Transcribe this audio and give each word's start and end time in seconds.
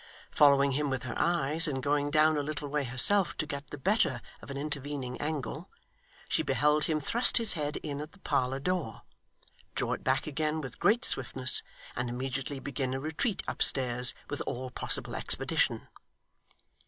Following 0.31 0.71
him 0.71 0.89
with 0.89 1.03
her 1.03 1.13
eyes, 1.15 1.67
and 1.67 1.83
going 1.83 2.09
down 2.09 2.35
a 2.35 2.41
little 2.41 2.67
way 2.67 2.85
herself 2.85 3.37
to 3.37 3.45
get 3.45 3.69
the 3.69 3.77
better 3.77 4.23
of 4.41 4.49
an 4.49 4.57
intervening 4.57 5.15
angle, 5.21 5.69
she 6.27 6.41
beheld 6.41 6.85
him 6.85 6.99
thrust 6.99 7.37
his 7.37 7.53
head 7.53 7.77
in 7.83 8.01
at 8.01 8.13
the 8.13 8.17
parlour 8.21 8.57
door, 8.59 9.03
draw 9.75 9.93
it 9.93 10.03
back 10.03 10.25
again 10.25 10.59
with 10.59 10.79
great 10.79 11.05
swiftness, 11.05 11.61
and 11.95 12.09
immediately 12.09 12.59
begin 12.59 12.95
a 12.95 12.99
retreat 12.99 13.43
upstairs 13.47 14.15
with 14.27 14.41
all 14.47 14.71
possible 14.71 15.15
expedition. 15.15 15.87